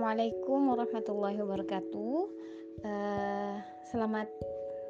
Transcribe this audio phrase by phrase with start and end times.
[0.00, 2.16] Assalamualaikum warahmatullahi wabarakatuh.
[2.88, 3.60] Uh,
[3.92, 4.32] selamat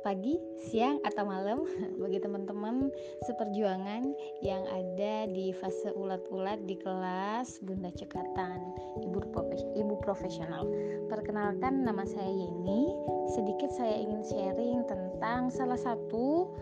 [0.06, 0.38] pagi,
[0.70, 1.66] siang, atau malam
[2.06, 2.94] bagi teman-teman
[3.26, 4.06] seperjuangan
[4.46, 8.62] yang ada di fase ulat-ulat di kelas Bunda Cekatan,
[9.02, 10.70] Ibu, profes Ibu Profesional.
[11.10, 12.94] Perkenalkan nama saya Yeni.
[13.34, 16.54] Sedikit saya ingin sharing tentang salah satu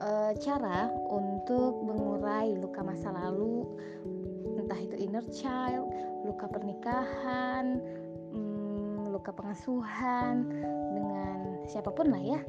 [0.00, 3.68] uh, cara untuk mengurai luka masa lalu
[4.64, 5.92] entah itu inner child,
[6.24, 7.84] luka pernikahan,
[8.32, 10.48] hmm, luka pengasuhan
[10.96, 12.40] dengan siapa pun lah ya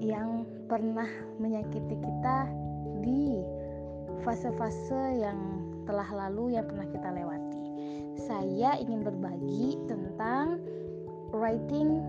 [0.00, 2.48] yang pernah menyakiti kita
[3.04, 3.44] di
[4.24, 5.36] fase-fase yang
[5.84, 7.64] telah lalu yang pernah kita lewati.
[8.24, 10.64] Saya ingin berbagi tentang
[11.36, 12.00] writing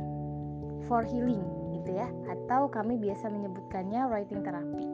[0.87, 1.43] for healing
[1.75, 4.87] gitu ya atau kami biasa menyebutkannya writing therapy.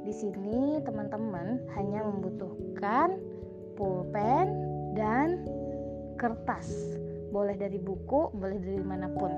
[0.00, 3.20] Di sini teman-teman hanya membutuhkan
[3.80, 4.52] pulpen
[4.92, 5.40] dan
[6.20, 6.68] kertas.
[7.32, 9.32] Boleh dari buku, boleh dari mana pun.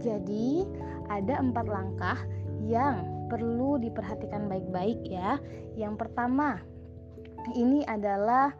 [0.00, 0.64] Jadi,
[1.12, 2.18] ada empat langkah
[2.64, 5.36] yang perlu diperhatikan baik-baik ya.
[5.76, 6.64] Yang pertama,
[7.52, 8.56] ini adalah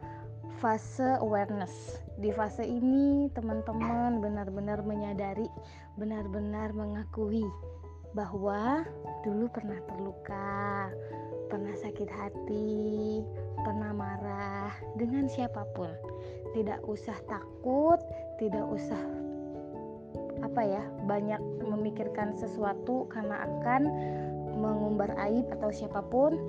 [0.61, 1.97] fase awareness.
[2.21, 5.49] Di fase ini, teman-teman benar-benar menyadari,
[5.97, 7.45] benar-benar mengakui
[8.17, 8.81] bahwa
[9.21, 10.89] dulu pernah terluka,
[11.47, 13.21] pernah sakit hati,
[13.67, 15.91] pernah marah dengan siapa pun.
[16.55, 17.99] Tidak usah takut,
[18.39, 19.03] tidak usah
[20.39, 23.81] apa ya, banyak memikirkan sesuatu karena akan
[24.55, 26.39] mengumbar aib atau siapa pun.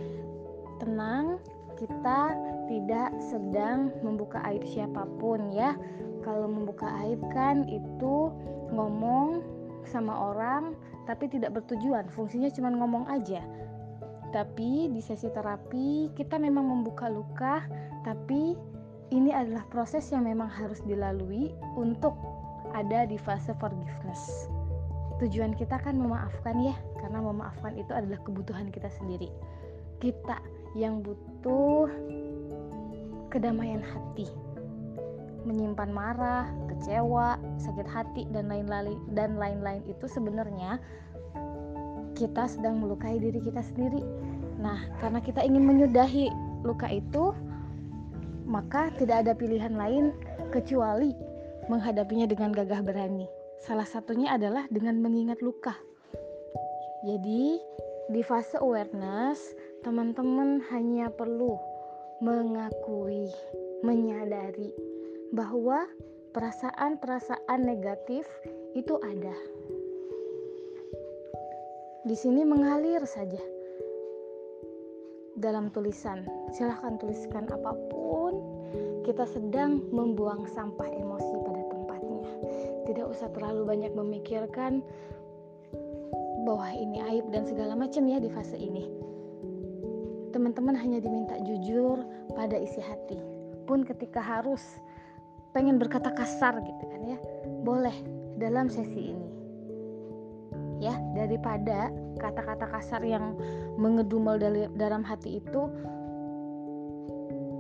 [0.79, 1.43] Tenang,
[1.75, 2.39] kita
[2.71, 5.75] tidak sedang membuka aib siapa pun ya.
[6.23, 8.31] Kalau membuka aib kan itu
[8.71, 9.43] ngomong
[9.83, 10.79] sama orang
[11.11, 13.43] tapi tidak bertujuan, fungsinya cuma ngomong aja
[14.31, 17.65] tapi di sesi terapi kita memang membuka luka,
[18.05, 18.55] tapi
[19.09, 22.13] ini adalah proses yang memang harus dilalui untuk
[22.77, 24.49] ada di fase forgiveness.
[25.19, 29.33] Tujuan kita kan memaafkan ya, karena memaafkan itu adalah kebutuhan kita sendiri.
[29.99, 30.39] Kita
[30.77, 31.89] yang butuh
[33.33, 34.29] kedamaian hati,
[35.49, 40.77] menyimpan marah, kecewa, sakit hati dan lain-lain dan lain-lain itu sebenarnya
[42.19, 44.03] kita sedang melukai diri kita sendiri.
[44.59, 46.35] Nah, karena kita ingin menyudahi
[46.67, 47.31] luka itu,
[48.43, 50.11] maka tidak ada pilihan lain
[50.51, 51.15] kecuali
[51.71, 53.31] menghadapinya dengan gagah berani.
[53.63, 55.79] Salah satunya adalah dengan mengingat luka.
[57.07, 57.63] Jadi,
[58.11, 59.39] di fase awareness,
[59.87, 61.55] teman-teman hanya perlu
[62.19, 63.31] mengakui,
[63.87, 64.75] menyadari
[65.31, 65.87] bahwa
[66.35, 68.27] perasaan-perasaan negatif
[68.75, 69.35] itu ada
[72.09, 73.37] di sini mengalir saja
[75.37, 76.25] dalam tulisan.
[76.57, 78.41] Silahkan tuliskan apa pun.
[79.05, 82.33] Kita sedang membuang sampah emosi pada tempatnya.
[82.89, 84.81] Tidak usah terlalu banyak memikirkan
[86.49, 88.89] bahwa ini aib dan segala macam ya di fase ini.
[90.33, 93.21] Teman-teman hanya diminta jujur pada isi hati.
[93.69, 94.65] Pun ketika harus
[95.53, 97.19] pengen berkata kasar gitu kan ya,
[97.65, 97.97] boleh
[98.41, 99.38] dalam sesi ini
[100.79, 103.35] ya daripada kata-kata kasar yang
[103.79, 104.39] mengedumel
[104.75, 105.71] dalam hati itu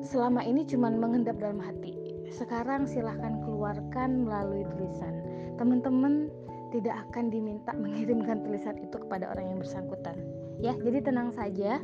[0.09, 1.95] selama ini cuma mengendap dalam hati.
[2.33, 5.13] Sekarang silahkan keluarkan melalui tulisan.
[5.61, 6.33] Teman-teman
[6.71, 10.17] tidak akan diminta mengirimkan tulisan itu kepada orang yang bersangkutan.
[10.61, 11.81] Ya jadi tenang saja.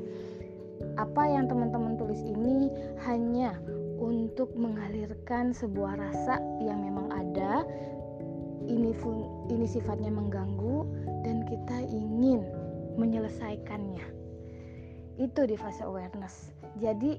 [0.98, 2.68] Apa yang teman-teman tulis ini
[3.06, 3.56] hanya
[3.98, 7.64] untuk mengalirkan sebuah rasa yang memang ada.
[8.64, 8.96] Ini
[9.52, 12.44] ini sifatnya mengganggu dan kita ingin
[13.00, 14.04] menyelesaikannya.
[15.18, 16.52] Itu di fase awareness.
[16.78, 17.18] Jadi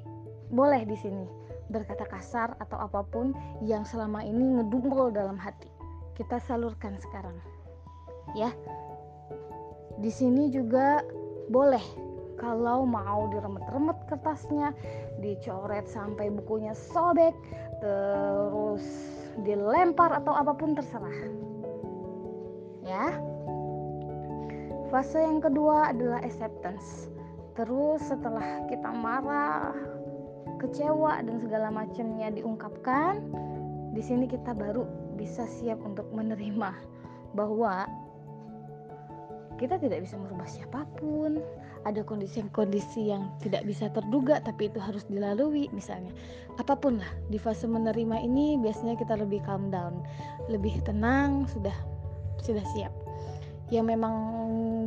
[0.53, 1.25] boleh di sini
[1.73, 3.33] berkata kasar atau apa pun
[3.65, 5.67] yang selama ini ngedumel dalam hati.
[6.13, 7.35] Kita salurkan sekarang.
[8.37, 8.53] Ya.
[9.99, 11.01] Di sini juga
[11.49, 11.83] boleh
[12.35, 14.75] kalau mau diremet-remet kertasnya,
[15.23, 17.31] dicoret sampai bukunya sobek,
[17.79, 18.83] terus
[19.43, 21.19] dilempar atau apa pun terserah.
[22.85, 23.17] Ya.
[24.95, 27.11] Fase yang kedua adalah acceptance.
[27.59, 29.75] Terus setelah kita marah,
[30.55, 33.19] kecewa dan segala macamnya diungkapkan,
[33.91, 34.87] di sini kita baru
[35.19, 36.71] bisa siap untuk menerima
[37.35, 37.91] bahwa
[39.59, 41.43] kita tidak bisa merubah siapa pun.
[41.83, 46.15] Ada kondisi-kondisi yang tidak bisa terduga, tapi itu harus dilalui, misalnya.
[46.55, 50.07] Apa pun lah, di fase menerima ini biasanya kita lebih calm down,
[50.47, 51.75] lebih tenang, sudah
[52.39, 52.95] sudah siap.
[53.73, 54.15] Yang memang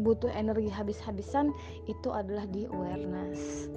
[0.03, 1.55] butuh energi habis-habisan
[1.91, 3.69] itu adalah di awareness.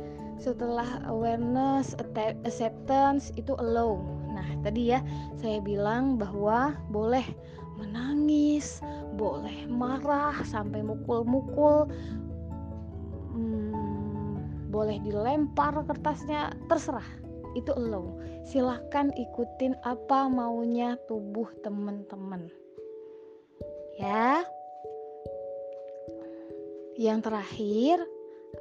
[0.42, 1.94] Setelah awareness,
[2.46, 4.02] acceptance itu allow.
[4.34, 5.00] Nah, tadi ya
[5.38, 7.26] saya bilang bahwa boleh
[7.78, 8.82] menangis,
[9.18, 11.90] boleh marah sampai mukul-mukul,
[13.34, 17.06] hmm, boleh dilempar kertasnya, terserah.
[17.52, 18.16] Itu lo.
[18.48, 22.48] Silahkan ikutin apa maunya tubuh teman-teman.
[24.00, 24.48] Ya.
[27.02, 27.98] Yang terakhir,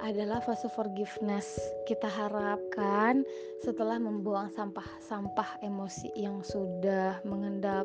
[0.01, 1.61] adalah fase forgiveness.
[1.85, 3.21] Kita harapkan
[3.61, 7.85] setelah membuang sampah-sampah emosi yang sudah mengendap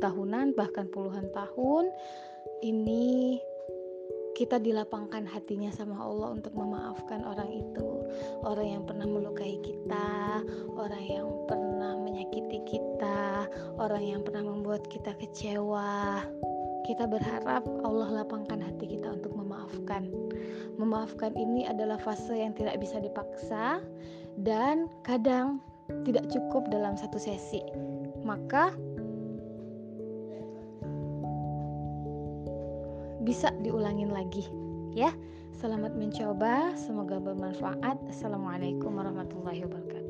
[0.00, 1.92] tahunan bahkan puluhan tahun,
[2.64, 3.36] ini
[4.34, 8.08] kita dilapangkan hatinya sama Allah untuk memaafkan orang itu,
[8.40, 10.40] orang yang pernah melukai kita,
[10.74, 13.46] orang yang pernah menyakiti kita,
[13.78, 16.24] orang yang pernah membuat kita kecewa.
[16.84, 20.12] Kita berharap Allah lapangkan hati kita untuk memaafkan.
[20.76, 23.80] Memaafkan ini adalah fase yang tidak bisa dipaksa
[24.44, 25.64] dan kadang
[26.04, 27.64] tidak cukup dalam satu sesi.
[28.20, 28.76] Maka
[33.24, 34.44] bisa diulangin lagi
[34.92, 35.08] ya.
[35.56, 37.96] Selamat mencoba, semoga bermanfaat.
[38.12, 40.03] Assalamualaikum warahmatullahi wabarakatuh.